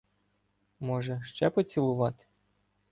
—Може, 0.79 1.19
ще 1.23 1.49
поцілувати? 1.49 2.25